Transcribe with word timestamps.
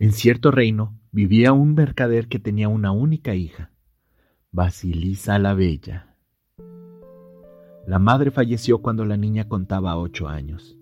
En 0.00 0.12
cierto 0.12 0.50
reino 0.50 0.98
vivía 1.12 1.52
un 1.52 1.74
mercader 1.74 2.26
que 2.28 2.38
tenía 2.38 2.70
una 2.70 2.90
única 2.90 3.34
hija, 3.34 3.70
Basilisa 4.50 5.38
la 5.38 5.52
Bella. 5.52 6.16
La 7.86 7.98
madre 7.98 8.30
falleció 8.30 8.78
cuando 8.78 9.04
la 9.04 9.18
niña 9.18 9.46
contaba 9.46 9.98
ocho 9.98 10.26
años. 10.26 10.78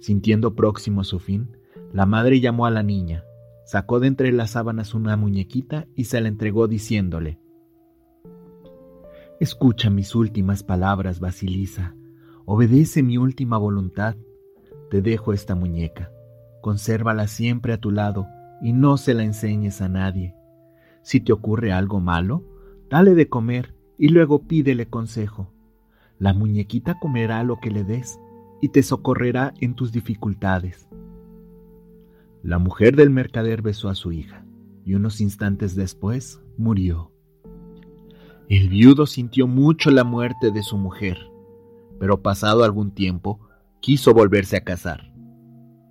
Sintiendo 0.00 0.56
próximo 0.56 1.04
su 1.04 1.20
fin, 1.20 1.56
la 1.92 2.06
madre 2.06 2.40
llamó 2.40 2.66
a 2.66 2.72
la 2.72 2.82
niña, 2.82 3.22
sacó 3.64 4.00
de 4.00 4.08
entre 4.08 4.32
las 4.32 4.50
sábanas 4.50 4.94
una 4.94 5.16
muñequita 5.16 5.86
y 5.94 6.06
se 6.06 6.20
la 6.20 6.26
entregó 6.26 6.66
diciéndole, 6.66 7.38
Escucha 9.38 9.90
mis 9.90 10.12
últimas 10.16 10.64
palabras, 10.64 11.20
Basilisa, 11.20 11.94
obedece 12.46 13.04
mi 13.04 13.16
última 13.16 13.58
voluntad, 13.58 14.16
te 14.90 15.02
dejo 15.02 15.32
esta 15.32 15.54
muñeca, 15.54 16.10
consérvala 16.62 17.28
siempre 17.28 17.72
a 17.72 17.78
tu 17.78 17.92
lado 17.92 18.26
y 18.60 18.72
no 18.72 18.96
se 18.96 19.14
la 19.14 19.24
enseñes 19.24 19.80
a 19.80 19.88
nadie. 19.88 20.34
Si 21.02 21.20
te 21.20 21.32
ocurre 21.32 21.72
algo 21.72 22.00
malo, 22.00 22.44
dale 22.90 23.14
de 23.14 23.28
comer 23.28 23.74
y 23.98 24.08
luego 24.08 24.42
pídele 24.46 24.88
consejo. 24.88 25.52
La 26.18 26.32
muñequita 26.32 26.98
comerá 26.98 27.42
lo 27.44 27.58
que 27.60 27.70
le 27.70 27.84
des 27.84 28.18
y 28.60 28.70
te 28.70 28.82
socorrerá 28.82 29.54
en 29.60 29.74
tus 29.74 29.92
dificultades. 29.92 30.88
La 32.42 32.58
mujer 32.58 32.96
del 32.96 33.10
mercader 33.10 33.62
besó 33.62 33.88
a 33.88 33.94
su 33.94 34.12
hija 34.12 34.44
y 34.84 34.94
unos 34.94 35.20
instantes 35.20 35.74
después 35.74 36.40
murió. 36.56 37.12
El 38.48 38.68
viudo 38.68 39.06
sintió 39.06 39.48
mucho 39.48 39.90
la 39.90 40.04
muerte 40.04 40.52
de 40.52 40.62
su 40.62 40.76
mujer, 40.78 41.18
pero 41.98 42.22
pasado 42.22 42.62
algún 42.62 42.92
tiempo 42.92 43.40
quiso 43.80 44.14
volverse 44.14 44.56
a 44.56 44.64
casar. 44.64 45.12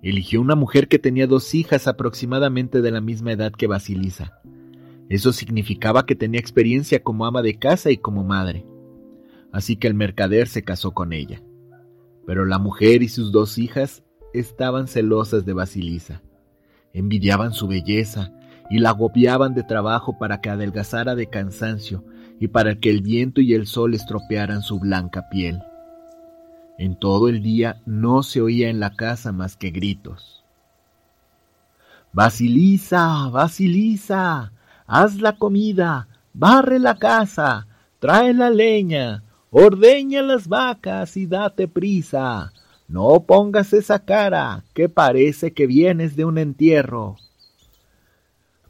Eligió 0.06 0.40
una 0.40 0.54
mujer 0.54 0.86
que 0.86 1.00
tenía 1.00 1.26
dos 1.26 1.52
hijas 1.52 1.88
aproximadamente 1.88 2.80
de 2.80 2.92
la 2.92 3.00
misma 3.00 3.32
edad 3.32 3.50
que 3.50 3.66
Basilisa. 3.66 4.40
Eso 5.08 5.32
significaba 5.32 6.06
que 6.06 6.14
tenía 6.14 6.38
experiencia 6.38 7.02
como 7.02 7.26
ama 7.26 7.42
de 7.42 7.58
casa 7.58 7.90
y 7.90 7.96
como 7.96 8.22
madre. 8.22 8.64
Así 9.50 9.74
que 9.74 9.88
el 9.88 9.94
mercader 9.94 10.46
se 10.46 10.62
casó 10.62 10.92
con 10.92 11.12
ella. 11.12 11.42
Pero 12.24 12.44
la 12.44 12.60
mujer 12.60 13.02
y 13.02 13.08
sus 13.08 13.32
dos 13.32 13.58
hijas 13.58 14.04
estaban 14.32 14.86
celosas 14.86 15.44
de 15.44 15.54
Basilisa. 15.54 16.22
Envidiaban 16.92 17.52
su 17.52 17.66
belleza 17.66 18.32
y 18.70 18.78
la 18.78 18.90
agobiaban 18.90 19.54
de 19.54 19.64
trabajo 19.64 20.18
para 20.20 20.40
que 20.40 20.50
adelgazara 20.50 21.16
de 21.16 21.26
cansancio 21.30 22.04
y 22.38 22.46
para 22.46 22.78
que 22.78 22.90
el 22.90 23.02
viento 23.02 23.40
y 23.40 23.54
el 23.54 23.66
sol 23.66 23.92
estropearan 23.92 24.62
su 24.62 24.78
blanca 24.78 25.28
piel. 25.32 25.58
En 26.78 26.98
todo 26.98 27.28
el 27.28 27.42
día 27.42 27.80
no 27.86 28.22
se 28.22 28.40
oía 28.40 28.68
en 28.68 28.80
la 28.80 28.94
casa 28.96 29.32
más 29.32 29.56
que 29.56 29.70
gritos. 29.70 30.44
Basilisa, 32.12 33.28
Basilisa, 33.28 34.52
haz 34.86 35.16
la 35.16 35.36
comida, 35.36 36.08
barre 36.32 36.78
la 36.78 36.98
casa, 36.98 37.66
trae 37.98 38.34
la 38.34 38.50
leña, 38.50 39.22
ordeña 39.50 40.22
las 40.22 40.48
vacas 40.48 41.16
y 41.16 41.26
date 41.26 41.68
prisa. 41.68 42.52
No 42.88 43.24
pongas 43.26 43.72
esa 43.72 43.98
cara, 43.98 44.64
que 44.74 44.88
parece 44.88 45.52
que 45.52 45.66
vienes 45.66 46.14
de 46.14 46.24
un 46.24 46.38
entierro. 46.38 47.16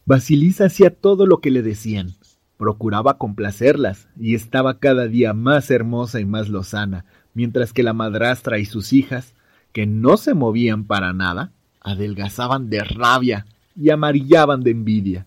Basilisa 0.07 0.67
hacía 0.67 0.91
todo 0.91 1.27
lo 1.27 1.41
que 1.41 1.51
le 1.51 1.63
decían, 1.63 2.15
procuraba 2.57 3.19
complacerlas 3.19 4.09
y 4.19 4.35
estaba 4.35 4.79
cada 4.79 5.07
día 5.09 5.33
más 5.35 5.71
hermosa 5.71 6.21
y 6.21 6.25
más 6.25 6.49
lozana, 6.49 7.05
mientras 7.37 7.75
que 7.75 7.83
la 7.83 7.93
madrastra 7.93 8.59
y 8.59 8.65
sus 8.65 8.95
hijas, 8.95 9.35
que 9.75 9.85
no 9.85 10.17
se 10.17 10.33
movían 10.33 10.85
para 10.85 11.13
nada, 11.13 11.53
adelgazaban 11.83 12.71
de 12.71 12.83
rabia 12.83 13.45
y 13.77 13.91
amarillaban 13.91 14.63
de 14.63 14.71
envidia. 14.71 15.27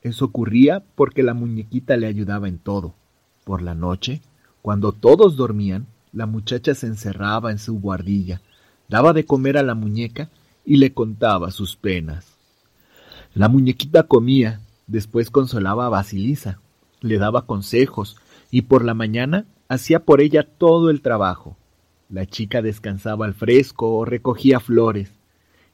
Eso 0.00 0.24
ocurría 0.24 0.82
porque 0.94 1.22
la 1.22 1.34
muñequita 1.34 1.98
le 1.98 2.06
ayudaba 2.06 2.48
en 2.48 2.56
todo. 2.58 2.94
Por 3.44 3.60
la 3.60 3.74
noche, 3.74 4.22
cuando 4.62 4.92
todos 4.92 5.36
dormían, 5.36 5.86
la 6.10 6.24
muchacha 6.24 6.74
se 6.74 6.86
encerraba 6.86 7.50
en 7.50 7.58
su 7.58 7.78
guardilla, 7.78 8.40
daba 8.88 9.12
de 9.12 9.26
comer 9.26 9.58
a 9.58 9.62
la 9.62 9.74
muñeca 9.74 10.30
y 10.64 10.78
le 10.78 10.94
contaba 10.94 11.50
sus 11.50 11.76
penas. 11.76 12.34
La 13.34 13.50
muñequita 13.50 14.04
comía, 14.04 14.62
después 14.86 15.28
consolaba 15.28 15.84
a 15.84 15.90
Basilisa, 15.90 16.60
le 17.02 17.18
daba 17.18 17.44
consejos 17.44 18.16
y 18.50 18.62
por 18.62 18.86
la 18.86 18.94
mañana 18.94 19.44
hacía 19.68 20.04
por 20.04 20.20
ella 20.20 20.42
todo 20.42 20.90
el 20.90 21.02
trabajo. 21.02 21.56
La 22.08 22.26
chica 22.26 22.62
descansaba 22.62 23.26
al 23.26 23.34
fresco 23.34 23.96
o 23.96 24.04
recogía 24.04 24.60
flores, 24.60 25.12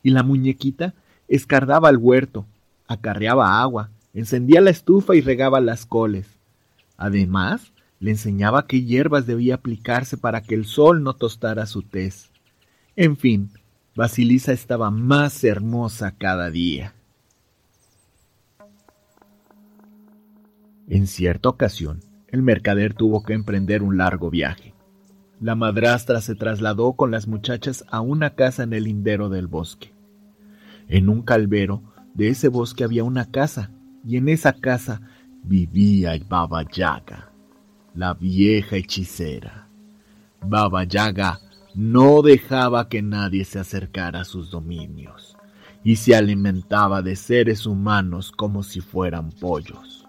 y 0.02 0.10
la 0.10 0.22
muñequita 0.22 0.94
escardaba 1.28 1.90
el 1.90 1.98
huerto, 1.98 2.46
acarreaba 2.86 3.60
agua, 3.60 3.90
encendía 4.14 4.60
la 4.60 4.70
estufa 4.70 5.14
y 5.14 5.20
regaba 5.20 5.60
las 5.60 5.86
coles. 5.86 6.26
Además, 6.96 7.72
le 8.00 8.10
enseñaba 8.10 8.66
qué 8.66 8.82
hierbas 8.82 9.26
debía 9.26 9.56
aplicarse 9.56 10.16
para 10.16 10.42
que 10.42 10.54
el 10.54 10.64
sol 10.64 11.02
no 11.02 11.14
tostara 11.14 11.66
su 11.66 11.82
tez. 11.82 12.30
En 12.96 13.16
fin, 13.16 13.50
Basilisa 13.94 14.52
estaba 14.52 14.90
más 14.90 15.44
hermosa 15.44 16.12
cada 16.12 16.50
día. 16.50 16.94
En 20.88 21.06
cierta 21.06 21.48
ocasión, 21.48 22.00
el 22.32 22.42
mercader 22.42 22.94
tuvo 22.94 23.22
que 23.22 23.34
emprender 23.34 23.82
un 23.82 23.98
largo 23.98 24.30
viaje. 24.30 24.74
La 25.38 25.54
madrastra 25.54 26.20
se 26.22 26.34
trasladó 26.34 26.94
con 26.94 27.10
las 27.10 27.28
muchachas 27.28 27.84
a 27.90 28.00
una 28.00 28.30
casa 28.30 28.62
en 28.62 28.72
el 28.72 28.84
lindero 28.84 29.28
del 29.28 29.46
bosque. 29.46 29.92
En 30.88 31.08
un 31.08 31.22
calvero 31.22 31.82
de 32.14 32.28
ese 32.28 32.48
bosque 32.48 32.84
había 32.84 33.04
una 33.04 33.30
casa, 33.30 33.70
y 34.04 34.16
en 34.16 34.28
esa 34.28 34.54
casa 34.54 35.02
vivía 35.42 36.12
Baba 36.28 36.64
Yaga, 36.68 37.30
la 37.94 38.14
vieja 38.14 38.76
hechicera. 38.76 39.68
Baba 40.40 40.84
Yaga 40.84 41.38
no 41.74 42.22
dejaba 42.22 42.88
que 42.88 43.02
nadie 43.02 43.44
se 43.44 43.58
acercara 43.58 44.20
a 44.20 44.24
sus 44.24 44.50
dominios, 44.50 45.36
y 45.84 45.96
se 45.96 46.16
alimentaba 46.16 47.02
de 47.02 47.14
seres 47.14 47.66
humanos 47.66 48.32
como 48.32 48.62
si 48.62 48.80
fueran 48.80 49.30
pollos. 49.32 50.01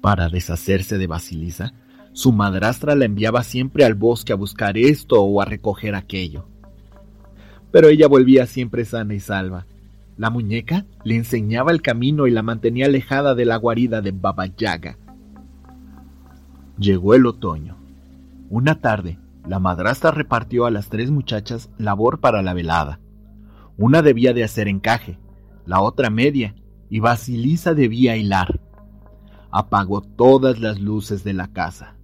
Para 0.00 0.30
deshacerse 0.30 0.96
de 0.96 1.06
Basilisa, 1.06 1.74
su 2.12 2.32
madrastra 2.32 2.94
la 2.94 3.04
enviaba 3.04 3.42
siempre 3.44 3.84
al 3.84 3.94
bosque 3.94 4.32
a 4.32 4.36
buscar 4.36 4.78
esto 4.78 5.22
o 5.22 5.42
a 5.42 5.44
recoger 5.44 5.94
aquello. 5.94 6.46
Pero 7.70 7.88
ella 7.88 8.08
volvía 8.08 8.46
siempre 8.46 8.84
sana 8.84 9.14
y 9.14 9.20
salva. 9.20 9.66
La 10.16 10.30
muñeca 10.30 10.86
le 11.04 11.16
enseñaba 11.16 11.70
el 11.70 11.82
camino 11.82 12.26
y 12.26 12.30
la 12.30 12.42
mantenía 12.42 12.86
alejada 12.86 13.34
de 13.34 13.44
la 13.44 13.56
guarida 13.56 14.00
de 14.00 14.12
Baba 14.12 14.46
Yaga. 14.46 14.96
Llegó 16.78 17.14
el 17.14 17.26
otoño. 17.26 17.76
Una 18.48 18.80
tarde, 18.80 19.18
la 19.46 19.58
madrastra 19.58 20.10
repartió 20.10 20.64
a 20.64 20.70
las 20.70 20.88
tres 20.88 21.10
muchachas 21.10 21.70
labor 21.78 22.20
para 22.20 22.42
la 22.42 22.54
velada. 22.54 23.00
Una 23.76 24.02
debía 24.02 24.32
de 24.32 24.44
hacer 24.44 24.66
encaje, 24.66 25.18
la 25.66 25.80
otra 25.80 26.10
media, 26.10 26.54
y 26.88 27.00
Basilisa 27.00 27.74
debía 27.74 28.16
hilar 28.16 28.60
apagó 29.50 30.00
todas 30.00 30.60
las 30.60 30.80
luces 30.80 31.24
de 31.24 31.32
la 31.32 31.48
casa. 31.48 31.96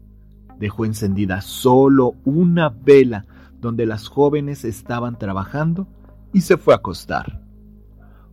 Dejó 0.58 0.84
encendida 0.84 1.40
solo 1.40 2.14
una 2.24 2.68
vela 2.68 3.26
donde 3.60 3.86
las 3.86 4.08
jóvenes 4.08 4.64
estaban 4.64 5.18
trabajando 5.18 5.86
y 6.32 6.42
se 6.42 6.56
fue 6.56 6.74
a 6.74 6.78
acostar. 6.78 7.42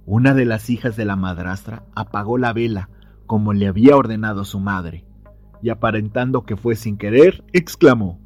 Una 0.05 0.33
de 0.33 0.45
las 0.45 0.69
hijas 0.69 0.95
de 0.97 1.05
la 1.05 1.15
madrastra 1.15 1.83
apagó 1.95 2.37
la 2.37 2.53
vela 2.53 2.89
como 3.25 3.53
le 3.53 3.67
había 3.67 3.95
ordenado 3.95 4.43
su 4.43 4.59
madre, 4.59 5.05
y 5.61 5.69
aparentando 5.69 6.43
que 6.43 6.57
fue 6.57 6.75
sin 6.75 6.97
querer, 6.97 7.43
exclamó 7.53 8.19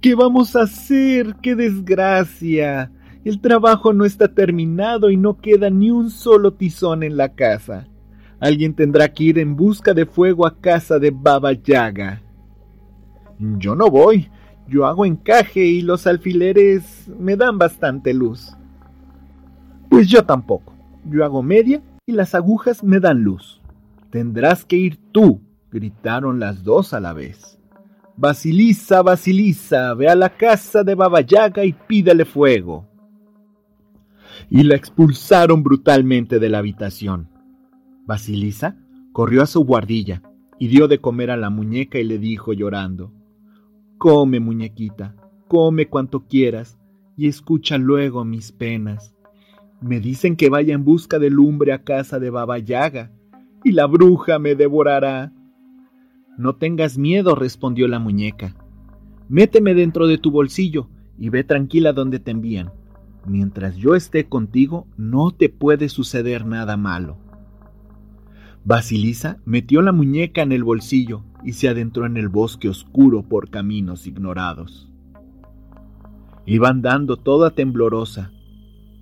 ¿Qué 0.00 0.14
vamos 0.14 0.54
a 0.56 0.62
hacer? 0.62 1.36
¡Qué 1.42 1.54
desgracia! 1.54 2.92
El 3.24 3.40
trabajo 3.40 3.92
no 3.92 4.04
está 4.04 4.28
terminado 4.28 5.10
y 5.10 5.16
no 5.16 5.38
queda 5.38 5.70
ni 5.70 5.90
un 5.90 6.10
solo 6.10 6.54
tizón 6.54 7.02
en 7.02 7.16
la 7.16 7.34
casa. 7.34 7.88
Alguien 8.40 8.74
tendrá 8.74 9.08
que 9.12 9.24
ir 9.24 9.38
en 9.38 9.56
busca 9.56 9.94
de 9.94 10.06
fuego 10.06 10.46
a 10.46 10.56
casa 10.56 10.98
de 10.98 11.10
Baba 11.10 11.52
Yaga. 11.52 12.22
Yo 13.38 13.74
no 13.74 13.90
voy. 13.90 14.30
Yo 14.68 14.86
hago 14.86 15.06
encaje 15.06 15.64
y 15.64 15.80
los 15.80 16.06
alfileres 16.06 17.08
me 17.18 17.36
dan 17.36 17.58
bastante 17.58 18.12
luz. 18.12 18.54
Pues 19.88 20.08
yo 20.08 20.24
tampoco. 20.24 20.74
Yo 21.04 21.24
hago 21.24 21.42
media 21.42 21.82
y 22.06 22.12
las 22.12 22.34
agujas 22.34 22.84
me 22.84 23.00
dan 23.00 23.22
luz. 23.22 23.60
Tendrás 24.10 24.64
que 24.64 24.76
ir 24.76 24.98
tú, 25.10 25.40
gritaron 25.72 26.38
las 26.38 26.62
dos 26.64 26.92
a 26.92 27.00
la 27.00 27.12
vez. 27.12 27.58
Basilisa, 28.16 29.02
Basilisa, 29.02 29.94
ve 29.94 30.08
a 30.08 30.14
la 30.14 30.30
casa 30.30 30.82
de 30.82 30.94
Baba 30.94 31.20
Yaga 31.20 31.64
y 31.64 31.72
pídele 31.72 32.24
fuego. 32.24 32.86
Y 34.50 34.64
la 34.64 34.76
expulsaron 34.76 35.62
brutalmente 35.62 36.38
de 36.38 36.48
la 36.48 36.58
habitación. 36.58 37.28
Basilisa 38.08 38.74
corrió 39.12 39.42
a 39.42 39.46
su 39.46 39.62
guardilla 39.66 40.22
y 40.58 40.68
dio 40.68 40.88
de 40.88 40.98
comer 40.98 41.30
a 41.30 41.36
la 41.36 41.50
muñeca 41.50 41.98
y 41.98 42.04
le 42.04 42.18
dijo 42.18 42.54
llorando, 42.54 43.12
Come, 43.98 44.40
muñequita, 44.40 45.14
come 45.46 45.88
cuanto 45.88 46.26
quieras 46.26 46.78
y 47.18 47.28
escucha 47.28 47.76
luego 47.76 48.24
mis 48.24 48.50
penas. 48.50 49.14
Me 49.82 50.00
dicen 50.00 50.36
que 50.36 50.48
vaya 50.48 50.74
en 50.74 50.86
busca 50.86 51.18
de 51.18 51.28
lumbre 51.28 51.74
a 51.74 51.84
casa 51.84 52.18
de 52.18 52.30
Baba 52.30 52.58
Yaga 52.58 53.12
y 53.62 53.72
la 53.72 53.84
bruja 53.84 54.38
me 54.38 54.54
devorará. 54.54 55.30
No 56.38 56.56
tengas 56.56 56.96
miedo, 56.96 57.34
respondió 57.34 57.88
la 57.88 57.98
muñeca. 57.98 58.56
Méteme 59.28 59.74
dentro 59.74 60.06
de 60.06 60.16
tu 60.16 60.30
bolsillo 60.30 60.88
y 61.18 61.28
ve 61.28 61.44
tranquila 61.44 61.92
donde 61.92 62.20
te 62.20 62.30
envían. 62.30 62.72
Mientras 63.26 63.76
yo 63.76 63.94
esté 63.94 64.24
contigo, 64.24 64.86
no 64.96 65.30
te 65.30 65.50
puede 65.50 65.90
suceder 65.90 66.46
nada 66.46 66.78
malo. 66.78 67.27
Basilisa 68.68 69.38
metió 69.46 69.80
la 69.80 69.92
muñeca 69.92 70.42
en 70.42 70.52
el 70.52 70.62
bolsillo 70.62 71.22
y 71.42 71.54
se 71.54 71.70
adentró 71.70 72.04
en 72.04 72.18
el 72.18 72.28
bosque 72.28 72.68
oscuro 72.68 73.22
por 73.22 73.48
caminos 73.48 74.06
ignorados. 74.06 74.90
Iba 76.44 76.68
andando 76.68 77.16
toda 77.16 77.52
temblorosa, 77.52 78.30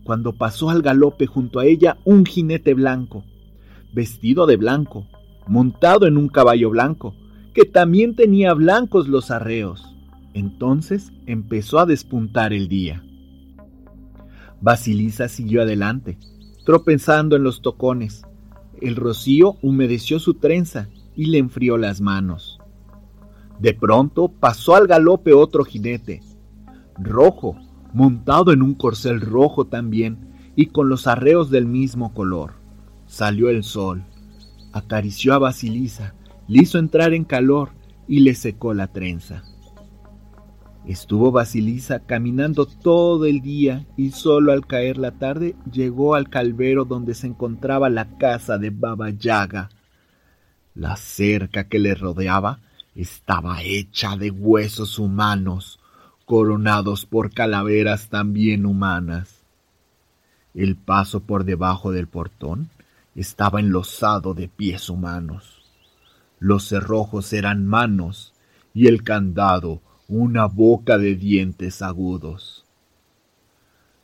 cuando 0.05 0.35
pasó 0.35 0.71
al 0.71 0.83
galope 0.83 1.27
junto 1.27 1.59
a 1.59 1.67
ella 1.67 1.99
un 2.05 2.25
jinete 2.25 2.75
blanco, 2.75 3.25
vestido 3.93 4.47
de 4.47 4.57
blanco, 4.57 5.09
montado 5.49 6.07
en 6.07 6.17
un 6.17 6.29
caballo 6.29 6.71
blanco, 6.71 7.17
que 7.53 7.65
también 7.65 8.15
tenía 8.15 8.55
blancos 8.55 9.09
los 9.09 9.33
arreos. 9.33 9.97
Entonces 10.33 11.13
empezó 11.27 11.81
a 11.81 11.87
despuntar 11.87 12.53
el 12.53 12.69
día. 12.69 13.03
Basilisa 14.61 15.27
siguió 15.27 15.63
adelante, 15.63 16.19
tropezando 16.65 17.35
en 17.35 17.43
los 17.43 17.63
tocones. 17.63 18.26
El 18.81 18.97
rocío 18.97 19.57
humedeció 19.63 20.19
su 20.19 20.35
trenza 20.35 20.89
y 21.15 21.27
le 21.27 21.39
enfrió 21.39 21.77
las 21.79 22.01
manos. 22.01 22.59
De 23.59 23.73
pronto 23.73 24.29
pasó 24.29 24.75
al 24.75 24.87
galope 24.87 25.33
otro 25.33 25.65
jinete, 25.65 26.21
rojo, 26.99 27.57
montado 27.93 28.53
en 28.53 28.63
un 28.63 28.75
corcel 28.75 29.21
rojo 29.21 29.67
también 29.67 30.53
y 30.57 30.67
con 30.67 30.89
los 30.89 31.07
arreos 31.07 31.51
del 31.51 31.67
mismo 31.67 32.13
color. 32.13 32.55
Salió 33.07 33.49
el 33.49 33.63
sol, 33.63 34.05
acarició 34.73 35.33
a 35.35 35.39
Basilisa 35.39 36.15
le 36.49 36.63
hizo 36.63 36.79
entrar 36.79 37.13
en 37.13 37.25
calor 37.25 37.71
y 38.07 38.21
le 38.21 38.35
secó 38.35 38.75
la 38.75 38.89
trenza. 38.89 39.43
Estuvo 40.87 41.33
Basilisa 41.33 41.99
caminando 41.99 42.65
todo 42.65 43.25
el 43.25 43.41
día 43.41 43.85
y 43.97 44.13
solo 44.13 44.53
al 44.53 44.69
caer 44.69 44.99
la 44.99 45.11
tarde 45.11 45.57
llegó 45.73 46.15
al 46.15 46.31
calvero 46.31 46.85
donde 46.85 47.15
se 47.15 47.27
encontraba 47.27 47.91
la 47.91 48.17
casa 48.19 48.57
de 48.57 48.71
Baba 48.71 49.11
Yaga. 49.11 49.69
La 50.77 50.95
cerca 50.97 51.65
que 51.65 51.81
le 51.81 51.97
rodeaba 51.97 52.61
estaba 52.95 53.63
hecha 53.65 54.17
de 54.17 54.31
huesos 54.31 55.01
humanos, 55.01 55.81
coronados 56.25 57.05
por 57.05 57.35
calaveras 57.35 58.09
también 58.09 58.65
humanas. 58.65 59.43
El 60.55 60.77
paso 60.77 61.21
por 61.21 61.43
debajo 61.43 61.91
del 61.91 62.07
portón 62.07 62.71
estaba 63.17 63.59
enlosado 63.59 64.35
de 64.35 64.47
pies 64.47 64.89
humanos. 64.89 65.65
Los 66.39 66.69
cerrojos 66.69 67.33
eran 67.33 67.67
manos 67.67 68.35
y 68.73 68.87
el 68.87 69.03
candado 69.03 69.81
una 70.09 70.47
boca 70.47 70.99
de 70.99 71.15
dientes 71.15 71.83
agudos. 71.83 72.65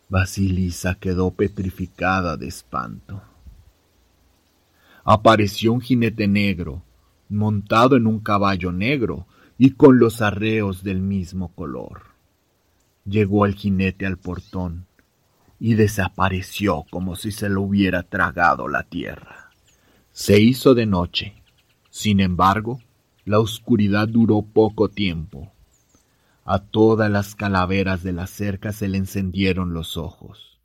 Basilisa 0.09 0.95
quedó 0.97 1.31
petrificada 1.31 2.37
de 2.37 2.49
espanto. 2.49 3.23
Apareció 5.05 5.73
un 5.73 5.81
jinete 5.81 6.29
negro, 6.29 6.83
montado 7.29 7.97
en 7.97 8.07
un 8.07 8.21
caballo 8.21 8.73
negro 8.73 9.27
y 9.59 9.71
con 9.71 9.99
los 9.99 10.21
arreos 10.21 10.83
del 10.83 11.01
mismo 11.01 11.55
color. 11.55 12.03
Llegó 13.05 13.47
el 13.47 13.55
jinete 13.55 14.07
al 14.07 14.17
portón 14.17 14.87
y 15.59 15.75
desapareció 15.75 16.85
como 16.91 17.17
si 17.17 17.33
se 17.33 17.49
lo 17.49 17.63
hubiera 17.63 18.03
tragado 18.03 18.69
la 18.69 18.83
tierra. 18.83 19.51
Se 20.13 20.41
hizo 20.41 20.75
de 20.75 20.87
noche 20.87 21.43
sin 21.93 22.21
embargo, 22.21 22.81
la 23.27 23.39
oscuridad 23.39 24.09
duró 24.09 24.41
poco 24.41 24.89
tiempo. 24.89 25.52
A 26.45 26.67
todas 26.67 27.11
las 27.11 27.35
calaveras 27.35 28.03
de 28.03 28.13
la 28.13 28.27
cerca 28.27 28.73
se 28.73 28.89
le 28.89 28.99
encendieron 28.99 29.75
los 29.75 29.97
ojos, 29.97 30.61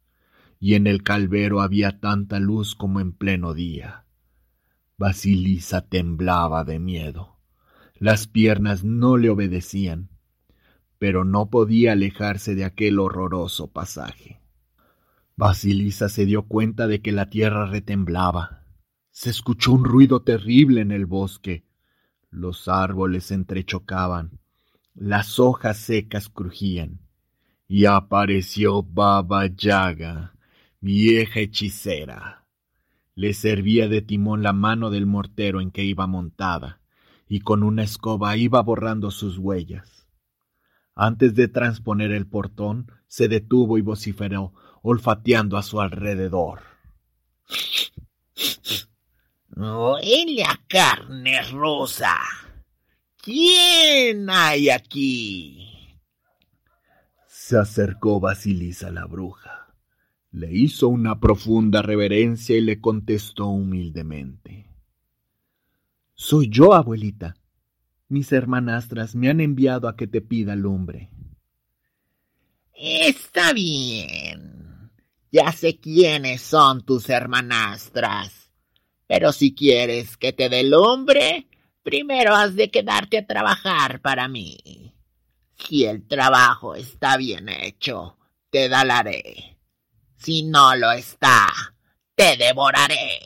y 0.59 0.74
en 0.74 0.88
el 0.88 1.03
calvero 1.03 1.62
había 1.62 2.00
tanta 2.00 2.39
luz 2.39 2.75
como 2.75 3.00
en 3.00 3.12
pleno 3.12 3.53
día. 3.53 4.06
Basilisa 4.97 5.81
temblaba 5.81 6.63
de 6.63 6.79
miedo. 6.79 7.38
Las 7.95 8.27
piernas 8.27 8.83
no 8.83 9.18
le 9.18 9.29
obedecían, 9.29 10.09
pero 10.97 11.24
no 11.24 11.50
podía 11.50 11.91
alejarse 11.91 12.56
de 12.56 12.65
aquel 12.65 13.00
horroroso 13.00 13.71
pasaje. 13.71 14.41
Basilisa 15.35 16.09
se 16.09 16.25
dio 16.25 16.44
cuenta 16.44 16.88
de 16.88 17.01
que 17.01 17.12
la 17.12 17.29
tierra 17.29 17.68
retemblaba 17.68 18.57
se 19.18 19.31
escuchó 19.31 19.71
un 19.71 19.83
ruido 19.83 20.21
terrible 20.21 20.81
en 20.81 20.91
el 20.91 21.07
bosque. 21.07 21.65
Los 22.29 22.68
árboles 22.68 23.31
entrechocaban, 23.31 24.39
las 24.97 25.38
hojas 25.38 25.77
secas 25.77 26.27
crujían, 26.27 26.99
y 27.67 27.85
apareció 27.85 28.81
Baba 28.81 29.45
Yaga, 29.45 30.33
vieja 30.79 31.39
hechicera. 31.39 32.45
Le 33.13 33.33
servía 33.33 33.88
de 33.88 34.01
timón 34.01 34.41
la 34.41 34.53
mano 34.53 34.89
del 34.89 35.05
mortero 35.05 35.61
en 35.61 35.69
que 35.69 35.83
iba 35.83 36.07
montada, 36.07 36.81
y 37.29 37.41
con 37.41 37.61
una 37.61 37.83
escoba 37.83 38.38
iba 38.38 38.61
borrando 38.61 39.11
sus 39.11 39.38
huellas. 39.38 40.07
Antes 40.95 41.35
de 41.35 41.47
transponer 41.47 42.11
el 42.11 42.25
portón, 42.25 42.91
se 43.05 43.27
detuvo 43.27 43.77
y 43.77 43.81
vociferó, 43.81 44.53
olfateando 44.81 45.57
a 45.57 45.63
su 45.63 45.79
alrededor. 45.79 46.61
Huele 49.55 50.43
a 50.43 50.60
carne 50.67 51.41
rosa. 51.51 52.15
¿Quién 53.27 54.29
hay 54.29 54.69
aquí? 54.69 56.00
Se 57.27 57.57
acercó 57.57 58.22
Basilisa 58.22 58.89
la 58.89 59.03
bruja. 59.03 59.75
Le 60.31 60.50
hizo 60.53 60.88
una 60.88 61.19
profunda 61.19 61.81
reverencia 61.81 62.55
y 62.55 62.62
le 62.62 62.79
contestó 62.79 63.48
humildemente. 63.48 64.69
Soy 66.13 66.48
yo, 66.50 66.74
abuelita. 66.74 67.36
Mis 68.07 68.31
hermanastras 68.31 69.13
me 69.13 69.29
han 69.29 69.41
enviado 69.41 69.89
a 69.89 69.98
que 69.98 70.07
te 70.07 70.22
pida 70.22 70.55
lumbre. 70.55 71.10
Está 72.74 73.51
bien. 73.51 74.89
Ya 75.34 75.51
sé 75.51 75.81
quiénes 75.81 76.43
son 76.43 76.86
tus 76.86 77.10
hermanastras. 77.10 78.53
Pero 79.05 79.34
si 79.34 79.53
quieres 79.53 80.15
que 80.15 80.31
te 80.31 80.48
dé 80.48 80.63
lumbre, 80.63 81.47
primero 81.88 82.36
has 82.36 82.53
de 82.58 82.70
quedarte 82.70 83.20
a 83.20 83.25
trabajar 83.25 84.01
para 84.01 84.27
mí. 84.27 84.94
Si 85.56 85.86
el 85.86 86.06
trabajo 86.06 86.75
está 86.75 87.15
bien 87.15 87.48
hecho, 87.48 88.17
te 88.50 88.67
dalaré. 88.67 89.58
Si 90.17 90.44
no 90.44 90.75
lo 90.75 90.91
está, 90.91 91.48
te 92.13 92.36
devoraré. 92.36 93.22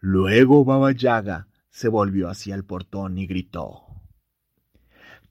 Luego 0.00 0.66
Baba 0.66 0.92
Yaga 0.92 1.48
se 1.70 1.88
volvió 1.88 2.28
hacia 2.28 2.54
el 2.54 2.66
portón 2.66 3.16
y 3.16 3.26
gritó. 3.26 3.86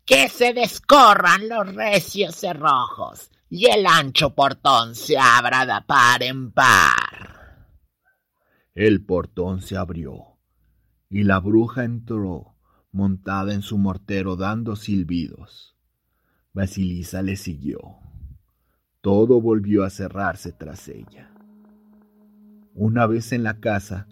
Que 0.04 0.30
se 0.30 0.54
descorran 0.54 1.48
los 1.48 1.76
recios 1.76 2.38
cerrojos 2.38 3.30
y 3.52 3.68
el 3.68 3.86
ancho 3.86 4.34
portón 4.34 4.96
se 4.96 5.16
abra 5.16 5.68
de 5.68 5.80
par 5.86 6.24
en 6.24 6.52
par. 6.52 7.68
El 8.74 9.06
portón 9.06 9.62
se 9.62 9.78
abrió 9.78 10.31
y 11.12 11.24
la 11.24 11.40
bruja 11.40 11.84
entró 11.84 12.56
montada 12.94 13.54
en 13.54 13.62
su 13.62 13.78
mortero 13.78 14.38
dando 14.38 14.78
silbidos. 14.78 15.76
Basilisa 16.54 17.22
le 17.22 17.36
siguió. 17.36 17.80
Todo 19.02 19.42
volvió 19.42 19.84
a 19.84 19.90
cerrarse 19.90 20.54
tras 20.54 20.88
ella. 20.88 21.34
Una 22.74 23.08
vez 23.08 23.34
en 23.34 23.44
la 23.44 23.60
casa, 23.60 24.08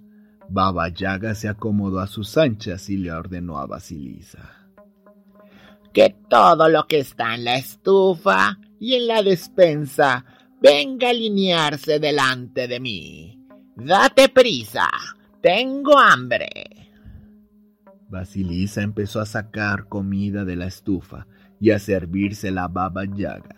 Baba 0.49 0.89
Yaga 0.89 1.35
se 1.35 1.47
acomodó 1.47 1.99
a 1.99 2.07
sus 2.07 2.37
anchas 2.37 2.89
y 2.89 2.97
le 2.97 3.11
ordenó 3.11 3.59
a 3.59 3.65
Basilisa. 3.65 4.69
Que 5.93 6.15
todo 6.29 6.67
lo 6.67 6.85
que 6.85 6.99
está 6.99 7.35
en 7.35 7.45
la 7.45 7.55
estufa 7.55 8.57
y 8.79 8.95
en 8.95 9.07
la 9.07 9.23
despensa 9.23 10.25
venga 10.61 11.07
a 11.07 11.11
alinearse 11.11 11.99
delante 11.99 12.67
de 12.67 12.79
mí. 12.79 13.47
Date 13.75 14.27
prisa, 14.29 14.89
tengo 15.41 15.97
hambre. 15.97 16.78
Basilisa 18.09 18.81
empezó 18.81 19.21
a 19.21 19.25
sacar 19.25 19.87
comida 19.87 20.43
de 20.43 20.55
la 20.55 20.65
estufa 20.65 21.27
y 21.59 21.69
a 21.69 21.79
servirse 21.79 22.49
la 22.49 22.67
baba 22.67 23.05
yaga. 23.05 23.55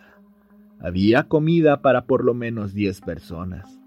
Había 0.78 1.24
comida 1.24 1.80
para 1.80 2.04
por 2.04 2.22
lo 2.22 2.34
menos 2.34 2.74
diez 2.74 3.00
personas, 3.00 3.80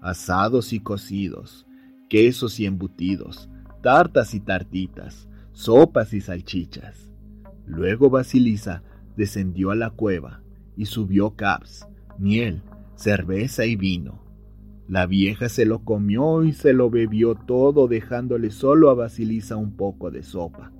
asados 0.00 0.72
y 0.72 0.80
cocidos, 0.80 1.66
quesos 2.08 2.60
y 2.60 2.66
embutidos, 2.66 3.50
tartas 3.82 4.34
y 4.34 4.40
tartitas, 4.40 5.28
sopas 5.50 6.12
y 6.12 6.20
salchichas. 6.20 7.10
Luego 7.66 8.08
Basilisa 8.08 8.82
descendió 9.16 9.72
a 9.72 9.74
la 9.74 9.90
cueva 9.90 10.42
y 10.76 10.86
subió 10.86 11.34
caps, 11.34 11.88
miel, 12.18 12.62
cerveza 12.94 13.64
y 13.64 13.74
vino. 13.74 14.21
La 14.88 15.06
vieja 15.06 15.48
se 15.48 15.64
lo 15.64 15.84
comió 15.84 16.42
y 16.42 16.52
se 16.52 16.72
lo 16.72 16.90
bebió 16.90 17.34
todo 17.34 17.88
dejándole 17.88 18.50
solo 18.50 18.90
a 18.90 18.94
Basilisa 18.94 19.56
un 19.56 19.76
poco 19.76 20.10
de 20.10 20.22
sopa, 20.22 20.72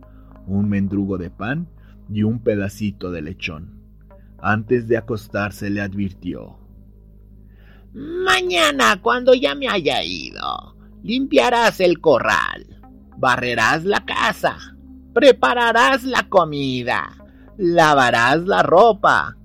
un 0.47 0.69
mendrugo 0.69 1.19
de 1.19 1.31
pan 1.31 1.69
y 2.11 2.25
un 2.25 2.41
pedacito 2.41 3.11
de 3.11 3.23
lechón. 3.23 3.81
Antes 4.39 4.89
de 4.89 4.97
acostarse 4.97 5.71
le 5.71 5.81
advirtió. 5.81 6.59
Mañana, 7.95 9.01
cuando 9.01 9.35
ya 9.35 9.55
me 9.55 9.69
haya 9.69 10.03
ido, 10.03 10.77
limpiarás 11.03 11.79
el 11.81 12.01
corral, 12.01 12.81
barrerás 13.19 13.85
la 13.85 14.05
casa, 14.05 14.57
prepararás 15.15 16.03
la 16.03 16.29
comida, 16.29 17.11
lavarás 17.57 18.45
la 18.45 18.63
ropa, 18.63 19.37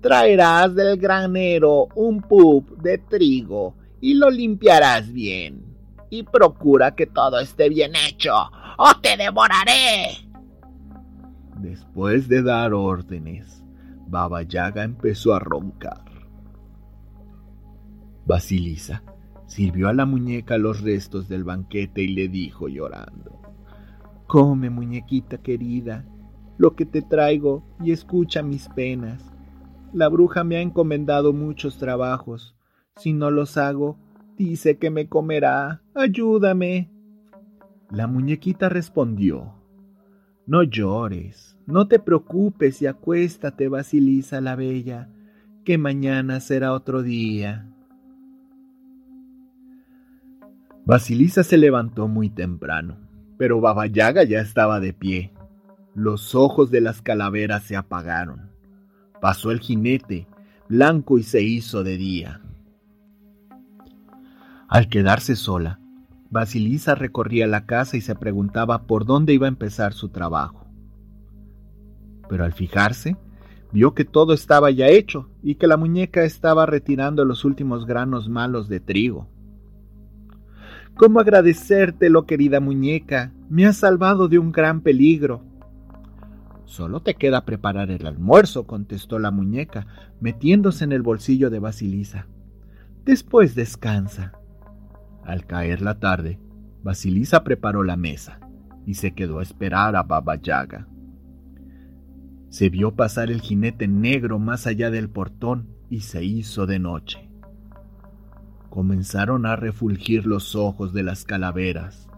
traerás 0.00 0.74
del 0.74 0.96
granero 0.96 1.88
un 1.94 2.22
pub 2.22 2.80
de 2.80 2.98
trigo 2.98 3.77
y 4.00 4.14
lo 4.14 4.30
limpiarás 4.30 5.12
bien. 5.12 5.64
Y 6.10 6.22
procura 6.22 6.94
que 6.94 7.06
todo 7.06 7.38
esté 7.38 7.68
bien 7.68 7.92
hecho, 7.94 8.34
o 8.78 9.00
te 9.02 9.16
devoraré. 9.16 10.28
Después 11.56 12.28
de 12.28 12.42
dar 12.42 12.72
órdenes, 12.72 13.62
Baba 14.06 14.42
Yaga 14.42 14.84
empezó 14.84 15.34
a 15.34 15.38
roncar. 15.38 16.04
Basilisa 18.24 19.02
sirvió 19.46 19.88
a 19.88 19.92
la 19.92 20.06
muñeca 20.06 20.58
los 20.58 20.82
restos 20.82 21.28
del 21.28 21.44
banquete 21.44 22.02
y 22.02 22.08
le 22.08 22.28
dijo 22.28 22.68
llorando: 22.68 23.40
Come, 24.26 24.70
muñequita 24.70 25.38
querida, 25.38 26.04
lo 26.58 26.74
que 26.74 26.86
te 26.86 27.02
traigo 27.02 27.64
y 27.82 27.92
escucha 27.92 28.42
mis 28.42 28.68
penas. 28.68 29.22
La 29.92 30.08
bruja 30.08 30.44
me 30.44 30.56
ha 30.56 30.60
encomendado 30.60 31.32
muchos 31.32 31.78
trabajos. 31.78 32.54
Si 32.98 33.12
no 33.12 33.30
los 33.30 33.56
hago, 33.56 33.96
dice 34.36 34.76
que 34.76 34.90
me 34.90 35.08
comerá. 35.08 35.82
Ayúdame. 35.94 36.90
La 37.90 38.06
muñequita 38.06 38.68
respondió. 38.68 39.54
No 40.46 40.62
llores, 40.62 41.56
no 41.66 41.86
te 41.88 41.98
preocupes 41.98 42.82
y 42.82 42.86
acuéstate, 42.86 43.68
Basilisa 43.68 44.40
la 44.40 44.56
Bella, 44.56 45.08
que 45.64 45.78
mañana 45.78 46.40
será 46.40 46.72
otro 46.72 47.02
día. 47.02 47.66
Basilisa 50.84 51.44
se 51.44 51.58
levantó 51.58 52.08
muy 52.08 52.30
temprano, 52.30 52.96
pero 53.36 53.60
Baba 53.60 53.86
Yaga 53.86 54.24
ya 54.24 54.40
estaba 54.40 54.80
de 54.80 54.92
pie. 54.92 55.32
Los 55.94 56.34
ojos 56.34 56.70
de 56.70 56.80
las 56.80 57.02
calaveras 57.02 57.62
se 57.64 57.76
apagaron. 57.76 58.50
Pasó 59.20 59.50
el 59.50 59.60
jinete, 59.60 60.26
blanco 60.68 61.18
y 61.18 61.22
se 61.22 61.42
hizo 61.42 61.84
de 61.84 61.96
día. 61.98 62.40
Al 64.68 64.90
quedarse 64.90 65.34
sola, 65.34 65.80
Basilisa 66.28 66.94
recorría 66.94 67.46
la 67.46 67.64
casa 67.64 67.96
y 67.96 68.02
se 68.02 68.14
preguntaba 68.14 68.82
por 68.82 69.06
dónde 69.06 69.32
iba 69.32 69.46
a 69.46 69.48
empezar 69.48 69.94
su 69.94 70.10
trabajo. 70.10 70.66
Pero 72.28 72.44
al 72.44 72.52
fijarse, 72.52 73.16
vio 73.72 73.94
que 73.94 74.04
todo 74.04 74.34
estaba 74.34 74.70
ya 74.70 74.88
hecho 74.88 75.30
y 75.42 75.54
que 75.54 75.66
la 75.66 75.78
muñeca 75.78 76.22
estaba 76.24 76.66
retirando 76.66 77.24
los 77.24 77.46
últimos 77.46 77.86
granos 77.86 78.28
malos 78.28 78.68
de 78.68 78.78
trigo. 78.78 79.26
¿Cómo 80.96 81.20
agradecértelo, 81.20 82.26
querida 82.26 82.60
muñeca? 82.60 83.32
Me 83.48 83.64
has 83.64 83.78
salvado 83.78 84.28
de 84.28 84.38
un 84.38 84.52
gran 84.52 84.82
peligro. 84.82 85.40
Solo 86.66 87.00
te 87.00 87.14
queda 87.14 87.46
preparar 87.46 87.90
el 87.90 88.06
almuerzo, 88.06 88.66
contestó 88.66 89.18
la 89.18 89.30
muñeca, 89.30 89.86
metiéndose 90.20 90.84
en 90.84 90.92
el 90.92 91.00
bolsillo 91.00 91.48
de 91.48 91.58
Basilisa. 91.58 92.26
Después 93.06 93.54
descansa. 93.54 94.37
Al 95.28 95.44
caer 95.44 95.82
la 95.82 96.00
tarde, 96.00 96.38
Basilisa 96.82 97.44
preparó 97.44 97.82
la 97.82 97.98
mesa 97.98 98.40
y 98.86 98.94
se 98.94 99.12
quedó 99.12 99.40
a 99.40 99.42
esperar 99.42 99.94
a 99.94 100.02
Baba 100.02 100.36
Yaga. 100.36 100.88
Se 102.48 102.70
vio 102.70 102.96
pasar 102.96 103.30
el 103.30 103.42
jinete 103.42 103.88
negro 103.88 104.38
más 104.38 104.66
allá 104.66 104.90
del 104.90 105.10
portón 105.10 105.68
y 105.90 106.00
se 106.00 106.24
hizo 106.24 106.64
de 106.64 106.78
noche. 106.78 107.28
Comenzaron 108.70 109.44
a 109.44 109.54
refulgir 109.54 110.26
los 110.26 110.56
ojos 110.56 110.94
de 110.94 111.02
las 111.02 111.24
calaveras. 111.24 112.08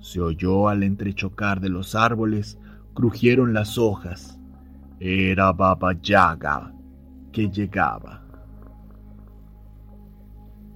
Se 0.00 0.18
oyó 0.22 0.70
al 0.70 0.84
entrechocar 0.84 1.60
de 1.60 1.68
los 1.68 1.94
árboles 1.94 2.58
crujieron 2.94 3.52
las 3.52 3.76
hojas. 3.76 4.40
Era 5.00 5.52
Baba 5.52 5.92
Yaga 6.00 6.72
que 7.30 7.50
llegaba. 7.50 8.27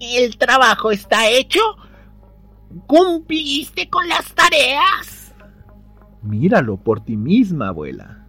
¿El 0.02 0.36
trabajo 0.36 0.90
está 0.90 1.28
hecho? 1.28 1.60
¿Cumpliste 2.88 3.88
con 3.88 4.08
las 4.08 4.34
tareas? 4.34 5.32
Míralo 6.22 6.76
por 6.76 7.04
ti 7.04 7.16
misma, 7.16 7.68
abuela. 7.68 8.26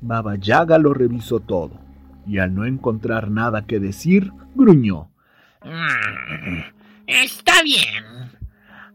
Baba 0.00 0.36
Yaga 0.36 0.78
lo 0.78 0.94
revisó 0.94 1.40
todo 1.40 1.80
y 2.24 2.38
al 2.38 2.54
no 2.54 2.66
encontrar 2.66 3.32
nada 3.32 3.66
que 3.66 3.80
decir, 3.80 4.30
gruñó. 4.54 5.10
Mm, 5.64 6.60
está 7.08 7.60
bien. 7.64 8.04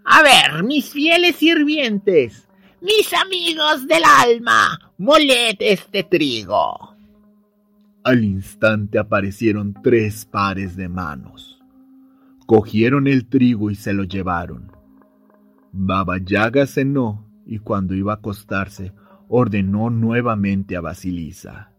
A 0.06 0.24
ver, 0.24 0.64
mis 0.64 0.90
fieles 0.90 1.36
sirvientes, 1.36 2.48
mis 2.80 3.14
amigos 3.14 3.86
del 3.86 4.04
alma, 4.06 4.94
moled 4.98 5.58
este 5.60 6.04
trigo. 6.04 6.96
Al 8.04 8.24
instante 8.24 8.98
aparecieron 8.98 9.74
tres 9.84 10.26
pares 10.26 10.76
de 10.76 10.90
manos. 10.90 11.60
Cogieron 12.46 13.08
el 13.08 13.28
trigo 13.28 13.70
y 13.70 13.76
se 13.76 13.94
lo 13.94 14.04
llevaron. 14.04 14.72
Baba 15.72 16.18
Yaga 16.18 16.66
cenó 16.66 17.28
y 17.46 17.60
cuando 17.60 17.94
iba 17.94 18.14
a 18.14 18.16
acostarse 18.16 18.94
ordenó 19.28 19.90
nuevamente 19.90 20.76
a 20.76 20.82
Basilisa. 20.82 21.72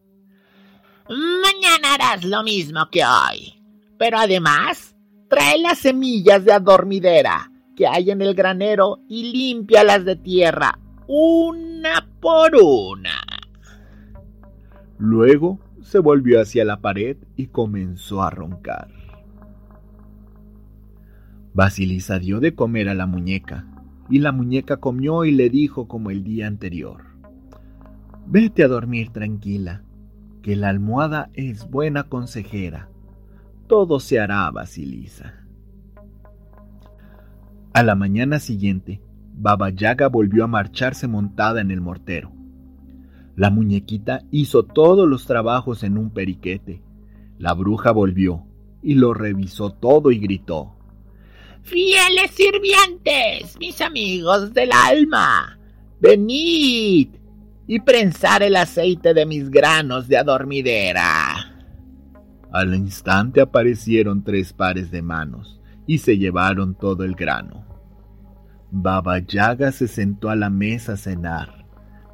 Mañana 1.08 1.94
harás 1.94 2.24
lo 2.24 2.42
mismo 2.44 2.88
que 2.90 3.02
hoy, 3.04 3.60
pero 3.98 4.18
además 4.18 4.94
trae 5.28 5.58
las 5.58 5.78
semillas 5.78 6.44
de 6.44 6.52
adormidera 6.52 7.50
que 7.74 7.86
hay 7.86 8.10
en 8.10 8.22
el 8.22 8.34
granero 8.34 9.00
y 9.08 9.32
límpialas 9.32 10.04
de 10.04 10.16
tierra 10.16 10.78
una 11.08 12.06
por 12.20 12.54
una. 12.54 13.20
Luego 14.98 15.58
se 15.82 15.98
volvió 15.98 16.40
hacia 16.40 16.64
la 16.64 16.80
pared 16.80 17.16
y 17.36 17.48
comenzó 17.48 18.22
a 18.22 18.30
roncar. 18.30 18.88
Basilisa 21.52 22.18
dio 22.18 22.40
de 22.40 22.54
comer 22.54 22.88
a 22.88 22.94
la 22.94 23.06
muñeca, 23.06 23.66
y 24.08 24.18
la 24.18 24.32
muñeca 24.32 24.78
comió 24.78 25.24
y 25.24 25.32
le 25.32 25.50
dijo 25.50 25.88
como 25.88 26.10
el 26.10 26.24
día 26.24 26.46
anterior, 26.46 27.04
Vete 28.26 28.62
a 28.62 28.68
dormir 28.68 29.10
tranquila, 29.10 29.82
que 30.42 30.54
la 30.56 30.68
almohada 30.68 31.30
es 31.34 31.68
buena 31.68 32.04
consejera. 32.04 32.88
Todo 33.66 34.00
se 34.00 34.20
hará, 34.20 34.50
Basilisa. 34.50 35.34
A 37.72 37.82
la 37.82 37.94
mañana 37.94 38.38
siguiente, 38.38 39.00
Baba 39.34 39.70
Yaga 39.70 40.08
volvió 40.08 40.44
a 40.44 40.48
marcharse 40.48 41.08
montada 41.08 41.60
en 41.60 41.70
el 41.70 41.80
mortero. 41.80 42.39
La 43.40 43.48
muñequita 43.48 44.20
hizo 44.30 44.64
todos 44.64 45.08
los 45.08 45.24
trabajos 45.24 45.82
en 45.82 45.96
un 45.96 46.10
periquete. 46.10 46.82
La 47.38 47.54
bruja 47.54 47.90
volvió 47.90 48.44
y 48.82 48.96
lo 48.96 49.14
revisó 49.14 49.70
todo 49.70 50.10
y 50.10 50.18
gritó. 50.18 50.76
Fieles 51.62 52.32
sirvientes, 52.32 53.58
mis 53.58 53.80
amigos 53.80 54.52
del 54.52 54.68
alma, 54.74 55.58
venid 56.02 57.08
y 57.66 57.80
prensar 57.80 58.42
el 58.42 58.56
aceite 58.56 59.14
de 59.14 59.24
mis 59.24 59.48
granos 59.48 60.06
de 60.06 60.18
adormidera. 60.18 61.34
Al 62.52 62.74
instante 62.74 63.40
aparecieron 63.40 64.22
tres 64.22 64.52
pares 64.52 64.90
de 64.90 65.00
manos 65.00 65.62
y 65.86 65.96
se 65.96 66.18
llevaron 66.18 66.74
todo 66.74 67.04
el 67.04 67.14
grano. 67.14 67.64
Baba 68.70 69.18
Yaga 69.18 69.72
se 69.72 69.88
sentó 69.88 70.28
a 70.28 70.36
la 70.36 70.50
mesa 70.50 70.92
a 70.92 70.96
cenar. 70.98 71.59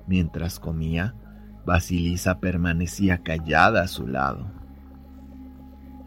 Mientras 0.07 0.61
comía, 0.61 1.15
Basilisa 1.65 2.39
permanecía 2.39 3.23
callada 3.23 3.83
a 3.83 3.89
su 3.89 4.07
lado. 4.07 4.51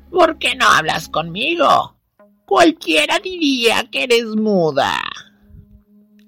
¿Por 0.10 0.38
qué 0.38 0.56
no 0.56 0.66
hablas 0.66 1.10
conmigo? 1.10 1.98
Cualquiera 2.46 3.20
diría 3.20 3.88
que 3.92 4.04
eres 4.04 4.36
muda. 4.36 4.96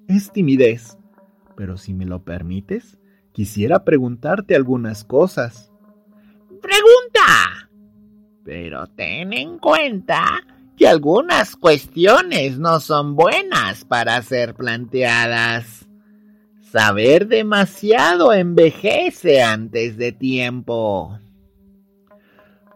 Es 0.06 0.30
timidez, 0.30 0.96
pero 1.56 1.76
si 1.76 1.94
me 1.94 2.04
lo 2.04 2.22
permites, 2.22 2.98
quisiera 3.32 3.84
preguntarte 3.84 4.54
algunas 4.54 5.04
cosas. 5.04 5.72
Pregunta. 6.60 7.70
Pero 8.44 8.86
ten 8.88 9.32
en 9.32 9.58
cuenta 9.58 10.44
que 10.76 10.86
algunas 10.86 11.56
cuestiones 11.56 12.58
no 12.58 12.80
son 12.80 13.16
buenas 13.16 13.84
para 13.84 14.20
ser 14.22 14.54
planteadas. 14.54 15.81
Saber 16.72 17.28
demasiado 17.28 18.32
envejece 18.32 19.42
antes 19.42 19.98
de 19.98 20.10
tiempo. 20.10 21.18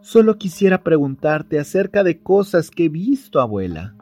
Solo 0.03 0.37
quisiera 0.37 0.83
preguntarte 0.83 1.59
acerca 1.59 2.05
de 2.05 2.21
cosas 2.21 2.71
que 2.71 2.85
he 2.85 2.89
visto, 2.91 3.41
abuela. 3.41 3.97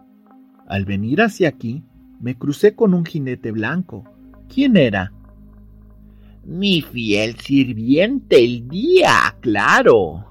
Al 0.66 0.84
venir 0.84 1.22
hacia 1.22 1.48
aquí, 1.48 1.84
me 2.20 2.36
crucé 2.36 2.74
con 2.74 2.92
un 2.92 3.04
jinete 3.04 3.52
blanco. 3.52 4.02
¿Quién 4.52 4.76
era? 4.76 5.12
Mi 6.42 6.82
fiel 6.82 7.38
sirviente 7.38 8.44
el 8.44 8.68
día, 8.68 9.36
claro. 9.40 10.24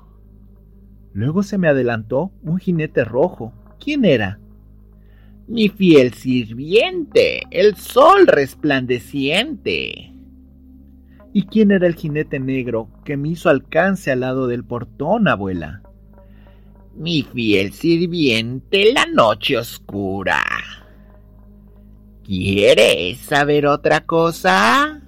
Luego 1.13 1.41
se 1.41 1.57
me 1.57 1.69
adelantó 1.69 2.33
un 2.41 2.57
jinete 2.57 3.05
rojo. 3.05 3.53
¿Quién 3.79 4.03
era? 4.03 4.41
Mi 5.47 5.67
fiel 5.69 6.13
sirviente, 6.13 7.41
el 7.51 7.75
sol 7.75 8.27
resplandeciente. 8.27 10.13
¿Y 11.33 11.47
quién 11.47 11.71
era 11.71 11.87
el 11.87 11.95
jinete 11.95 12.39
negro 12.39 12.89
que 13.03 13.17
me 13.17 13.29
hizo 13.29 13.49
alcance 13.49 14.11
al 14.11 14.21
lado 14.21 14.47
del 14.47 14.63
portón, 14.63 15.27
abuela? 15.27 15.81
Mi 16.95 17.23
fiel 17.23 17.73
sirviente, 17.73 18.93
la 18.93 19.05
noche 19.07 19.57
oscura. 19.57 20.43
¿Quieres 22.23 23.17
saber 23.17 23.65
otra 23.65 24.05
cosa? 24.05 25.01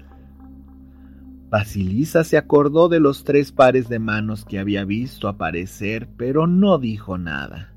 Basilisa 1.50 2.25
se 2.25 2.38
acordó 2.38 2.89
de 2.89 3.00
los 3.00 3.24
tres 3.24 3.54
pares 3.54 3.88
de 3.88 4.00
manos 4.00 4.44
que 4.44 4.60
había 4.60 4.84
visto 4.84 5.30
aparecer, 5.30 6.10
pero 6.18 6.48
no 6.48 6.80
dijo 6.80 7.18
nada. 7.18 7.75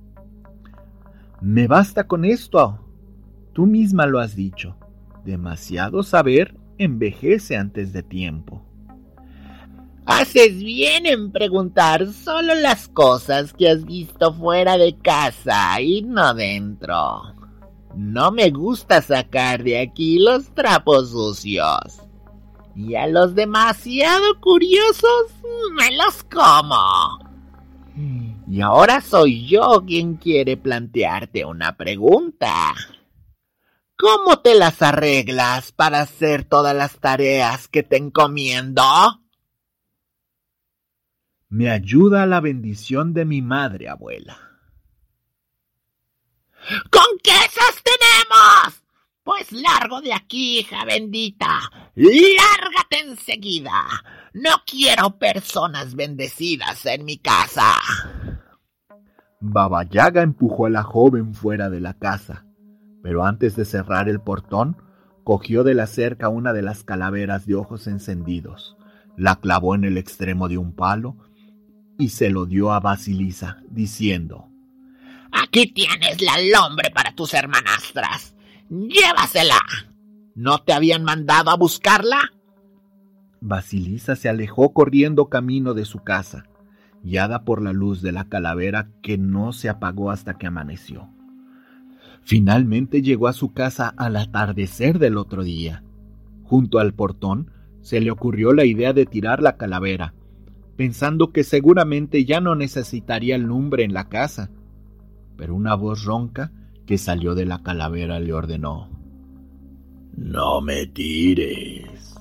Me 1.41 1.67
basta 1.67 2.07
con 2.07 2.25
esto. 2.25 2.79
Tú 3.53 3.67
misma 3.67 4.07
lo 4.07 4.19
has 4.19 4.35
dicho. 4.35 4.77
Demasiado 5.25 6.03
saber 6.03 6.57
envejece 6.79 7.57
antes 7.57 7.93
de 7.93 8.03
tiempo. 8.03 8.63
Haces 10.07 10.59
bien 10.59 11.05
en 11.05 11.31
preguntar 11.33 12.11
solo 12.13 12.55
las 12.55 12.89
cosas 12.89 13.53
que 13.53 13.69
has 13.69 13.85
visto 13.85 14.33
fuera 14.33 14.79
de 14.79 14.97
casa 14.97 15.81
y 15.81 16.03
no 16.03 16.33
dentro. 16.35 17.35
No 17.95 18.31
me 18.31 18.51
gusta 18.51 19.03
sacar 19.03 19.63
de 19.63 19.81
aquí 19.81 20.19
los 20.19 20.49
trapos 20.55 21.11
sucios. 21.11 22.01
Y 22.75 22.95
a 22.95 23.07
los 23.07 23.35
demasiado 23.35 24.41
curiosos 24.41 25.27
me 25.77 25.97
los 25.97 26.25
como. 26.25 27.19
Y 28.51 28.63
ahora 28.63 29.03
soy 29.03 29.47
yo 29.47 29.85
quien 29.87 30.17
quiere 30.17 30.57
plantearte 30.57 31.45
una 31.45 31.77
pregunta. 31.77 32.75
¿Cómo 33.95 34.41
te 34.41 34.55
las 34.55 34.81
arreglas 34.81 35.73
para 35.73 36.01
hacer 36.01 36.45
todas 36.45 36.75
las 36.75 36.99
tareas 36.99 37.69
que 37.69 37.83
te 37.83 37.99
encomiendo? 37.99 38.83
Me 41.51 41.69
ayuda 41.69 42.25
la 42.25 42.41
bendición 42.41 43.13
de 43.13 43.27
mi 43.27 43.43
madre, 43.43 43.89
abuela. 43.89 44.39
¿Con 46.91 47.19
qué 47.23 47.37
sostenemos? 47.53 48.83
Pues 49.25 49.53
largo 49.53 50.01
de 50.01 50.15
aquí, 50.15 50.61
hija 50.61 50.87
bendita. 50.87 51.71
Lárgate 51.95 53.01
enseguida. 53.01 53.85
No 54.33 54.63
quiero 54.65 55.19
personas 55.19 55.95
bendecidas 55.95 56.87
en 56.87 57.05
mi 57.05 57.19
casa. 57.19 57.75
Baba 59.41 59.85
Yaga 59.85 60.23
empujó 60.23 60.67
a 60.67 60.71
la 60.71 60.83
joven 60.83 61.35
fuera 61.35 61.71
de 61.71 61.81
la 61.81 61.95
casa 61.95 62.45
pero 63.03 63.25
antes 63.25 63.57
de 63.57 63.65
cerrar 63.65 64.09
el 64.09 64.21
portón, 64.21 64.77
cogió 65.25 65.65
de 65.65 65.75
la 65.75 65.87
cerca 65.87 66.29
una 66.29 66.53
de 66.53 66.63
las 66.63 66.85
calaveras 66.85 67.47
de 67.47 67.55
ojos 67.55 67.87
encendidos, 67.87 68.77
la 69.17 69.37
clavó 69.37 69.75
en 69.75 69.85
el 69.85 69.99
extremo 69.99 70.49
de 70.49 70.59
un 70.59 70.75
palo 70.75 71.17
y 71.99 72.11
se 72.11 72.31
lo 72.31 72.47
dio 72.47 72.73
a 72.73 72.81
Basilisa, 72.81 73.63
diciendo, 73.71 74.49
Aquí 75.33 75.67
tienes 75.67 76.21
la 76.23 76.35
lumbre 76.39 76.91
para 76.91 77.15
tus 77.15 77.35
hermanastras. 77.35 78.35
Llévasela. 78.71 79.61
¿No 80.35 80.59
te 80.59 80.73
habían 80.73 81.05
mandado 81.05 81.51
a 81.51 81.57
buscarla? 81.57 82.33
Basilisa 83.41 84.17
se 84.17 84.29
alejó 84.29 84.73
corriendo 84.73 85.29
camino 85.29 85.75
de 85.75 85.85
su 85.85 86.01
casa, 86.01 86.45
guiada 87.03 87.45
por 87.45 87.63
la 87.63 87.73
luz 87.73 88.03
de 88.03 88.13
la 88.13 88.25
calavera 88.25 88.89
que 89.03 89.19
no 89.19 89.53
se 89.53 89.69
apagó 89.69 90.11
hasta 90.11 90.35
que 90.35 90.47
amaneció. 90.47 91.09
Finalmente 92.23 93.03
llegó 93.03 93.29
a 93.29 93.33
su 93.33 93.53
casa 93.53 93.95
al 93.97 94.17
atardecer 94.17 94.99
del 94.99 95.17
otro 95.17 95.45
día. 95.45 95.83
Junto 96.43 96.79
al 96.79 96.93
portón 96.95 97.51
se 97.81 98.01
le 98.01 98.11
ocurrió 98.11 98.53
la 98.53 98.65
idea 98.65 98.93
de 98.93 99.07
tirar 99.07 99.43
la 99.43 99.57
calavera, 99.57 100.15
pensando 100.77 101.33
que 101.33 101.45
seguramente 101.45 102.25
ya 102.25 102.41
no 102.41 102.55
necesitaría 102.55 103.39
lumbre 103.39 103.85
en 103.85 103.95
la 103.95 104.09
casa. 104.09 104.51
Pero 105.37 105.55
una 105.55 105.75
voz 105.75 106.05
ronca 106.05 106.53
que 106.85 106.99
salió 106.99 107.35
de 107.35 107.47
la 107.47 107.63
calavera 107.63 108.19
le 108.21 108.33
ordenó 108.33 108.91
No 110.17 110.61
me 110.61 110.87
tires. 110.87 112.15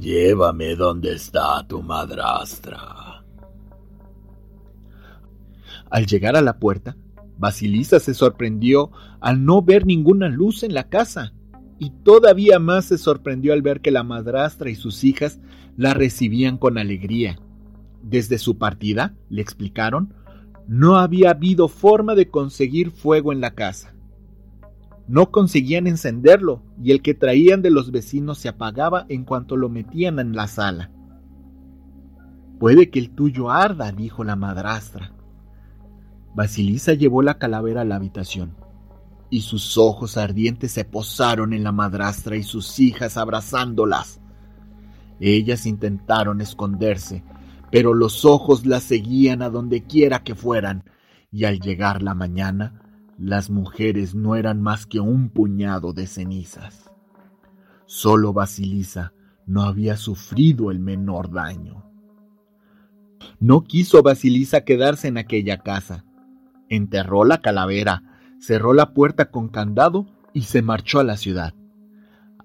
Llévame 0.00 0.74
donde 0.74 1.14
está 1.14 1.66
tu 1.66 1.82
madrastra. 1.82 3.05
Al 5.90 6.06
llegar 6.06 6.36
a 6.36 6.42
la 6.42 6.58
puerta, 6.58 6.96
Basilisa 7.38 8.00
se 8.00 8.14
sorprendió 8.14 8.90
al 9.20 9.44
no 9.44 9.62
ver 9.62 9.86
ninguna 9.86 10.28
luz 10.28 10.62
en 10.62 10.74
la 10.74 10.88
casa, 10.88 11.32
y 11.78 11.90
todavía 11.90 12.58
más 12.58 12.86
se 12.86 12.98
sorprendió 12.98 13.52
al 13.52 13.62
ver 13.62 13.80
que 13.80 13.90
la 13.90 14.02
madrastra 14.02 14.70
y 14.70 14.74
sus 14.74 15.04
hijas 15.04 15.40
la 15.76 15.92
recibían 15.92 16.56
con 16.56 16.78
alegría. 16.78 17.38
Desde 18.02 18.38
su 18.38 18.56
partida, 18.56 19.14
le 19.28 19.42
explicaron, 19.42 20.14
no 20.66 20.96
había 20.96 21.30
habido 21.30 21.68
forma 21.68 22.14
de 22.14 22.28
conseguir 22.28 22.90
fuego 22.90 23.32
en 23.32 23.40
la 23.40 23.52
casa. 23.52 23.94
No 25.06 25.30
conseguían 25.30 25.86
encenderlo 25.86 26.62
y 26.82 26.90
el 26.90 27.02
que 27.02 27.14
traían 27.14 27.62
de 27.62 27.70
los 27.70 27.92
vecinos 27.92 28.38
se 28.38 28.48
apagaba 28.48 29.06
en 29.08 29.24
cuanto 29.24 29.56
lo 29.56 29.68
metían 29.68 30.18
en 30.18 30.34
la 30.34 30.48
sala. 30.48 30.90
Puede 32.58 32.90
que 32.90 32.98
el 32.98 33.10
tuyo 33.10 33.50
arda, 33.50 33.92
dijo 33.92 34.24
la 34.24 34.34
madrastra. 34.34 35.12
Basilisa 36.36 36.92
llevó 36.92 37.22
la 37.22 37.38
calavera 37.38 37.80
a 37.80 37.84
la 37.86 37.96
habitación, 37.96 38.54
y 39.30 39.40
sus 39.40 39.78
ojos 39.78 40.18
ardientes 40.18 40.70
se 40.70 40.84
posaron 40.84 41.54
en 41.54 41.64
la 41.64 41.72
madrastra 41.72 42.36
y 42.36 42.42
sus 42.42 42.78
hijas 42.78 43.16
abrazándolas. 43.16 44.20
Ellas 45.18 45.64
intentaron 45.64 46.42
esconderse, 46.42 47.24
pero 47.72 47.94
los 47.94 48.26
ojos 48.26 48.66
las 48.66 48.82
seguían 48.82 49.40
a 49.40 49.48
donde 49.48 49.84
quiera 49.84 50.24
que 50.24 50.34
fueran, 50.34 50.84
y 51.32 51.44
al 51.44 51.58
llegar 51.58 52.02
la 52.02 52.12
mañana, 52.12 52.82
las 53.16 53.48
mujeres 53.48 54.14
no 54.14 54.36
eran 54.36 54.60
más 54.60 54.84
que 54.84 55.00
un 55.00 55.30
puñado 55.30 55.94
de 55.94 56.06
cenizas. 56.06 56.90
Solo 57.86 58.34
Basilisa 58.34 59.14
no 59.46 59.62
había 59.62 59.96
sufrido 59.96 60.70
el 60.70 60.80
menor 60.80 61.32
daño. 61.32 61.90
No 63.40 63.64
quiso 63.64 64.02
Basilisa 64.02 64.66
quedarse 64.66 65.08
en 65.08 65.16
aquella 65.16 65.56
casa, 65.56 66.05
enterró 66.68 67.24
la 67.24 67.40
calavera, 67.40 68.02
cerró 68.40 68.72
la 68.72 68.92
puerta 68.92 69.30
con 69.30 69.48
candado 69.48 70.06
y 70.32 70.42
se 70.42 70.62
marchó 70.62 71.00
a 71.00 71.04
la 71.04 71.16
ciudad. 71.16 71.54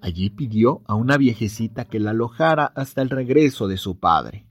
Allí 0.00 0.30
pidió 0.30 0.82
a 0.86 0.94
una 0.94 1.16
viejecita 1.16 1.84
que 1.84 2.00
la 2.00 2.10
alojara 2.10 2.72
hasta 2.74 3.02
el 3.02 3.10
regreso 3.10 3.68
de 3.68 3.76
su 3.76 3.98
padre. 3.98 4.46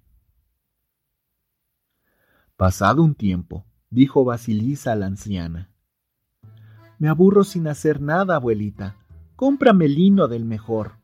Pasado 2.55 3.03
un 3.03 3.15
tiempo, 3.15 3.65
dijo 3.89 4.23
Basilisa 4.23 4.93
a 4.93 4.95
la 4.95 5.07
anciana, 5.07 5.69
Me 6.99 7.09
aburro 7.09 7.43
sin 7.43 7.67
hacer 7.67 8.01
nada, 8.01 8.35
abuelita. 8.35 8.95
Cómprame 9.35 9.87
lino 9.87 10.27
del 10.27 10.45
mejor. 10.45 10.99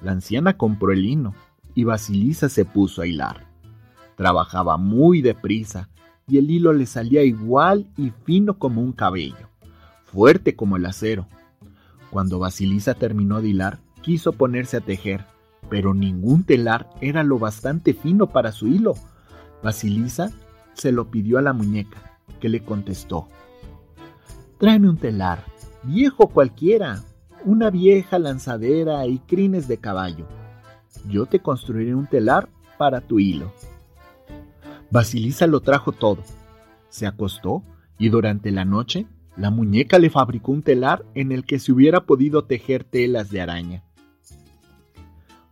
La 0.00 0.12
anciana 0.12 0.56
compró 0.56 0.92
el 0.92 1.02
lino 1.02 1.34
y 1.74 1.84
Basilisa 1.84 2.48
se 2.48 2.64
puso 2.64 3.02
a 3.02 3.06
hilar. 3.06 3.46
Trabajaba 4.16 4.78
muy 4.78 5.20
deprisa 5.20 5.90
y 6.28 6.38
el 6.38 6.50
hilo 6.50 6.72
le 6.72 6.86
salía 6.86 7.22
igual 7.22 7.86
y 7.96 8.12
fino 8.24 8.58
como 8.58 8.82
un 8.82 8.92
cabello, 8.92 9.48
fuerte 10.04 10.54
como 10.54 10.76
el 10.76 10.86
acero. 10.86 11.26
Cuando 12.10 12.38
Basilisa 12.38 12.94
terminó 12.94 13.40
de 13.40 13.48
hilar, 13.48 13.78
quiso 14.02 14.32
ponerse 14.32 14.76
a 14.76 14.80
tejer, 14.80 15.24
pero 15.68 15.94
ningún 15.94 16.44
telar 16.44 16.88
era 17.00 17.22
lo 17.22 17.38
bastante 17.38 17.94
fino 17.94 18.28
para 18.28 18.52
su 18.52 18.68
hilo. 18.68 18.94
Basilisa 19.62 20.30
se 20.74 20.92
lo 20.92 21.10
pidió 21.10 21.38
a 21.38 21.42
la 21.42 21.52
muñeca, 21.52 22.20
que 22.40 22.48
le 22.48 22.60
contestó. 22.60 23.28
Tráeme 24.58 24.88
un 24.88 24.96
telar, 24.96 25.44
viejo 25.82 26.28
cualquiera, 26.28 27.02
una 27.44 27.70
vieja 27.70 28.18
lanzadera 28.18 29.06
y 29.06 29.18
crines 29.20 29.68
de 29.68 29.78
caballo. 29.78 30.26
Yo 31.08 31.26
te 31.26 31.40
construiré 31.40 31.94
un 31.94 32.06
telar 32.06 32.48
para 32.76 33.00
tu 33.00 33.18
hilo. 33.18 33.52
Basilisa 34.90 35.46
lo 35.46 35.60
trajo 35.60 35.92
todo. 35.92 36.22
Se 36.88 37.06
acostó 37.06 37.62
y 37.98 38.08
durante 38.08 38.50
la 38.50 38.64
noche 38.64 39.06
la 39.36 39.50
muñeca 39.50 39.98
le 39.98 40.10
fabricó 40.10 40.52
un 40.52 40.62
telar 40.62 41.04
en 41.14 41.30
el 41.30 41.44
que 41.44 41.58
se 41.58 41.72
hubiera 41.72 42.06
podido 42.06 42.44
tejer 42.44 42.84
telas 42.84 43.30
de 43.30 43.40
araña. 43.40 43.84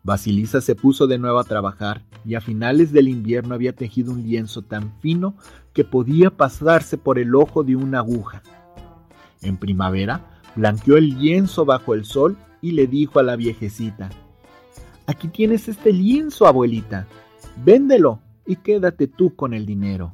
Basilisa 0.02 0.60
se 0.60 0.74
puso 0.74 1.06
de 1.06 1.18
nuevo 1.18 1.38
a 1.38 1.44
trabajar 1.44 2.04
y 2.24 2.34
a 2.34 2.40
finales 2.40 2.92
del 2.92 3.08
invierno 3.08 3.54
había 3.54 3.74
tejido 3.74 4.12
un 4.12 4.22
lienzo 4.22 4.62
tan 4.62 4.92
fino 5.00 5.36
que 5.72 5.84
podía 5.84 6.30
pasarse 6.30 6.96
por 6.96 7.18
el 7.18 7.34
ojo 7.34 7.62
de 7.62 7.76
una 7.76 7.98
aguja. 7.98 8.42
En 9.42 9.56
primavera, 9.56 10.40
blanqueó 10.54 10.96
el 10.96 11.18
lienzo 11.18 11.64
bajo 11.64 11.92
el 11.92 12.04
sol 12.04 12.36
y 12.62 12.72
le 12.72 12.86
dijo 12.86 13.18
a 13.18 13.22
la 13.22 13.36
viejecita, 13.36 14.10
Aquí 15.06 15.28
tienes 15.28 15.68
este 15.68 15.92
lienzo, 15.92 16.46
abuelita. 16.46 17.06
Véndelo 17.64 18.20
y 18.46 18.56
quédate 18.56 19.06
tú 19.06 19.34
con 19.34 19.54
el 19.54 19.66
dinero. 19.66 20.12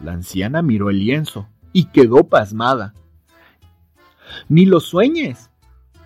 La 0.00 0.12
anciana 0.12 0.62
miró 0.62 0.90
el 0.90 0.98
lienzo 0.98 1.46
y 1.72 1.86
quedó 1.86 2.24
pasmada. 2.24 2.94
Ni 4.48 4.66
lo 4.66 4.80
sueñes. 4.80 5.50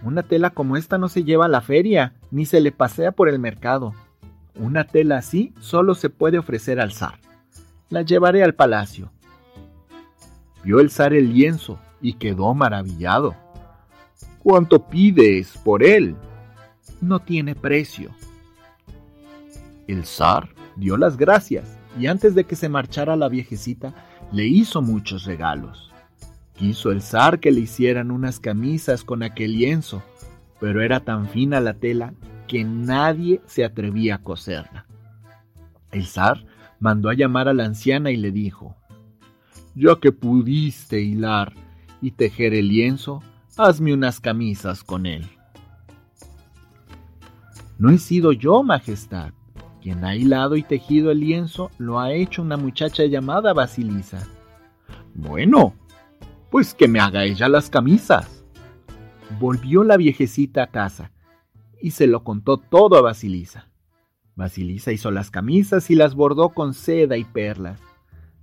Una 0.02 0.22
tela 0.22 0.50
como 0.50 0.76
esta 0.76 0.98
no 0.98 1.08
se 1.08 1.24
lleva 1.24 1.46
a 1.46 1.48
la 1.48 1.60
feria, 1.60 2.14
ni 2.30 2.44
se 2.44 2.60
le 2.60 2.72
pasea 2.72 3.12
por 3.12 3.28
el 3.28 3.38
mercado. 3.38 3.94
Una 4.56 4.84
tela 4.84 5.18
así 5.18 5.54
solo 5.60 5.94
se 5.94 6.10
puede 6.10 6.38
ofrecer 6.38 6.80
al 6.80 6.92
zar. 6.92 7.18
La 7.88 8.02
llevaré 8.02 8.42
al 8.42 8.54
palacio. 8.54 9.10
Vio 10.62 10.80
el 10.80 10.90
zar 10.90 11.14
el 11.14 11.32
lienzo 11.32 11.78
y 12.00 12.14
quedó 12.14 12.54
maravillado. 12.54 13.34
¿Cuánto 14.42 14.86
pides 14.88 15.56
por 15.64 15.82
él? 15.82 16.16
No 17.00 17.20
tiene 17.20 17.54
precio. 17.54 18.10
El 19.86 20.04
zar 20.04 20.48
dio 20.76 20.96
las 20.96 21.16
gracias 21.16 21.78
y 21.98 22.06
antes 22.06 22.34
de 22.34 22.44
que 22.44 22.56
se 22.56 22.68
marchara 22.68 23.16
la 23.16 23.28
viejecita, 23.28 23.94
le 24.32 24.46
hizo 24.46 24.82
muchos 24.82 25.24
regalos. 25.24 25.92
Quiso 26.54 26.90
el 26.90 27.02
zar 27.02 27.40
que 27.40 27.50
le 27.50 27.60
hicieran 27.60 28.10
unas 28.10 28.40
camisas 28.40 29.04
con 29.04 29.22
aquel 29.22 29.52
lienzo, 29.52 30.02
pero 30.60 30.82
era 30.82 31.00
tan 31.00 31.28
fina 31.28 31.60
la 31.60 31.74
tela 31.74 32.14
que 32.48 32.64
nadie 32.64 33.40
se 33.46 33.64
atrevía 33.64 34.16
a 34.16 34.22
coserla. 34.22 34.86
El 35.90 36.06
zar 36.06 36.44
mandó 36.80 37.08
a 37.08 37.14
llamar 37.14 37.48
a 37.48 37.54
la 37.54 37.64
anciana 37.64 38.10
y 38.10 38.16
le 38.16 38.30
dijo, 38.30 38.76
Ya 39.74 39.96
que 40.00 40.12
pudiste 40.12 41.00
hilar 41.00 41.52
y 42.00 42.10
tejer 42.12 42.54
el 42.54 42.68
lienzo, 42.68 43.22
hazme 43.56 43.94
unas 43.94 44.20
camisas 44.20 44.84
con 44.84 45.06
él. 45.06 45.26
No 47.78 47.90
he 47.90 47.98
sido 47.98 48.32
yo, 48.32 48.62
Majestad, 48.62 49.32
quien 49.84 50.02
ha 50.02 50.16
hilado 50.16 50.56
y 50.56 50.62
tejido 50.62 51.10
el 51.10 51.20
lienzo 51.20 51.70
lo 51.76 52.00
ha 52.00 52.10
hecho 52.10 52.40
una 52.40 52.56
muchacha 52.56 53.04
llamada 53.04 53.52
Basilisa. 53.52 54.26
Bueno, 55.12 55.74
pues 56.50 56.72
que 56.72 56.88
me 56.88 57.00
haga 57.00 57.24
ella 57.24 57.50
las 57.50 57.68
camisas. 57.68 58.46
Volvió 59.38 59.84
la 59.84 59.98
viejecita 59.98 60.62
a 60.62 60.66
casa 60.68 61.12
y 61.82 61.90
se 61.90 62.06
lo 62.06 62.24
contó 62.24 62.56
todo 62.56 62.96
a 62.96 63.02
Basilisa. 63.02 63.68
Basilisa 64.36 64.90
hizo 64.90 65.10
las 65.10 65.30
camisas 65.30 65.90
y 65.90 65.96
las 65.96 66.14
bordó 66.14 66.48
con 66.54 66.72
seda 66.72 67.18
y 67.18 67.24
perlas. 67.24 67.78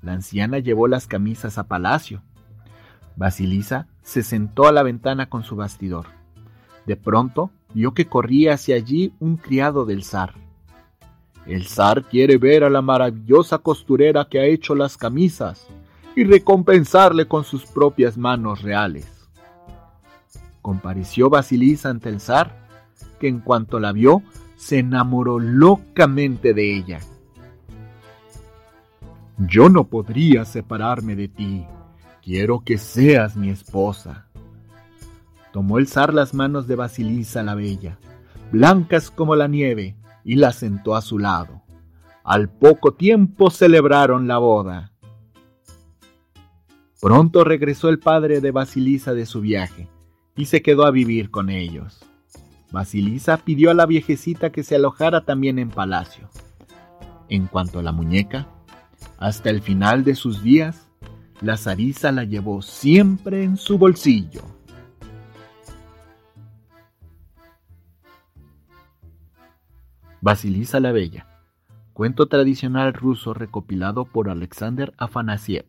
La 0.04 0.14
anciana 0.14 0.60
llevó 0.60 0.88
las 0.88 1.08
camisas 1.08 1.58
a 1.58 1.68
palacio. 1.68 2.22
Basilisa 3.16 3.88
se 4.04 4.22
sentó 4.22 4.68
a 4.68 4.72
la 4.72 4.84
ventana 4.84 5.28
con 5.28 5.42
su 5.42 5.56
bastidor. 5.56 6.06
De 6.86 6.98
pronto 6.98 7.50
vio 7.74 7.96
que 7.96 8.06
corría 8.06 8.54
hacia 8.54 8.76
allí 8.76 9.16
un 9.20 9.38
criado 9.38 9.86
del 9.86 10.04
zar. 10.04 10.36
El 11.46 11.66
zar 11.66 12.04
quiere 12.04 12.38
ver 12.38 12.64
a 12.64 12.70
la 12.70 12.82
maravillosa 12.82 13.58
costurera 13.58 14.28
que 14.30 14.40
ha 14.40 14.46
hecho 14.46 14.76
las 14.76 14.96
camisas 14.96 15.68
y 16.16 16.24
recompensarle 16.24 17.28
con 17.28 17.44
sus 17.44 17.66
propias 17.66 18.18
manos 18.18 18.62
reales. 18.62 19.08
Compareció 20.62 21.30
Basilisa 21.30 21.90
ante 21.90 22.10
el 22.10 22.20
zar, 22.20 22.68
que 23.20 23.28
en 23.28 23.40
cuanto 23.40 23.80
la 23.80 23.92
vio, 23.92 24.22
se 24.56 24.80
enamoró 24.80 25.40
locamente 25.40 26.54
de 26.54 26.78
ella. 26.78 27.00
Yo 29.48 29.70
no 29.70 29.86
podría 29.86 30.46
separarme 30.46 31.16
de 31.16 31.28
ti. 31.28 31.66
Quiero 32.22 32.60
que 32.60 32.78
seas 32.78 33.36
mi 33.36 33.50
esposa. 33.50 34.28
Tomó 35.52 35.80
el 35.80 35.88
zar 35.88 36.14
las 36.14 36.36
manos 36.36 36.68
de 36.68 36.76
Basilisa 36.76 37.42
la 37.42 37.56
bella, 37.56 37.98
blancas 38.52 39.10
como 39.10 39.36
la 39.36 39.48
nieve, 39.48 39.96
y 40.24 40.36
la 40.36 40.52
sentó 40.52 40.96
a 40.96 41.02
su 41.02 41.20
lado. 41.20 41.62
Al 42.24 42.50
poco 42.50 42.94
tiempo 42.94 43.50
celebraron 43.50 44.28
la 44.28 44.38
boda. 44.38 44.92
Pronto 47.02 47.44
regresó 47.44 47.90
el 47.90 48.00
padre 48.00 48.42
de 48.42 48.52
Basilisa 48.52 49.14
de 49.14 49.26
su 49.26 49.42
viaje 49.42 49.88
y 50.36 50.46
se 50.46 50.62
quedó 50.62 50.86
a 50.86 50.92
vivir 50.92 51.32
con 51.32 51.50
ellos. 51.50 52.00
Basilisa 52.72 53.38
pidió 53.38 53.72
a 53.72 53.74
la 53.74 53.86
viejecita 53.86 54.52
que 54.52 54.64
se 54.64 54.76
alojara 54.76 55.26
también 55.26 55.60
en 55.60 55.70
palacio. 55.70 56.30
En 57.28 57.48
cuanto 57.48 57.80
a 57.80 57.84
la 57.84 57.92
muñeca, 57.92 58.48
hasta 59.18 59.50
el 59.50 59.62
final 59.62 60.04
de 60.04 60.16
sus 60.16 60.44
días, 60.44 60.88
la 61.42 61.58
zariza 61.58 62.12
la 62.12 62.24
llevó 62.24 62.62
siempre 62.62 63.44
en 63.44 63.58
su 63.58 63.78
bolsillo. 63.78 64.42
Basilisa 70.24 70.80
la 70.80 70.92
Bella, 70.92 71.26
cuento 71.94 72.28
tradicional 72.28 72.94
ruso 72.94 73.34
recopilado 73.34 74.06
por 74.06 74.30
Alexander 74.30 74.94
Afanasiev. 75.00 75.66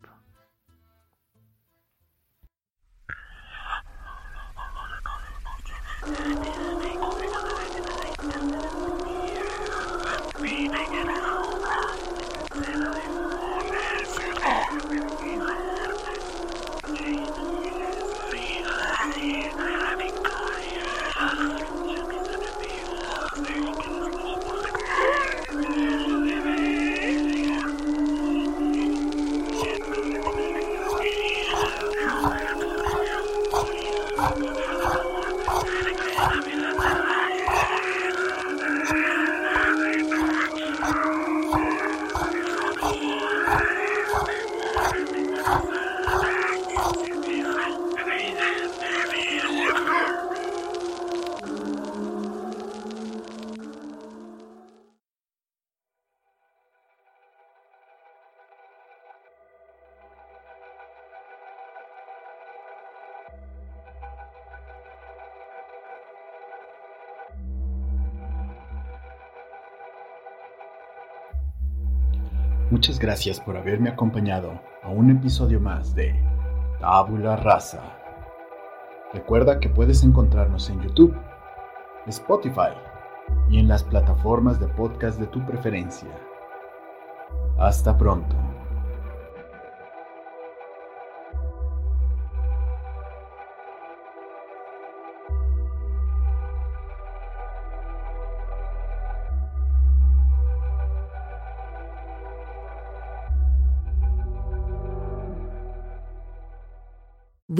Muchas 72.73 72.97
gracias 72.97 73.39
por 73.39 73.55
haberme 73.55 73.91
acompañado 73.91 74.59
a 74.81 74.89
un 74.89 75.11
episodio 75.11 75.59
más 75.59 75.93
de 75.93 76.19
Tabula 76.79 77.35
Rasa. 77.35 77.83
Recuerda 79.13 79.59
que 79.59 79.69
puedes 79.69 80.03
encontrarnos 80.03 80.71
en 80.71 80.81
YouTube, 80.81 81.15
Spotify 82.07 82.73
y 83.47 83.59
en 83.59 83.67
las 83.67 83.83
plataformas 83.83 84.59
de 84.59 84.67
podcast 84.69 85.19
de 85.19 85.27
tu 85.27 85.45
preferencia. 85.45 86.09
Hasta 87.59 87.95
pronto. 87.95 88.42